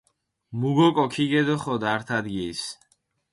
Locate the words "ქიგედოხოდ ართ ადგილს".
1.13-2.63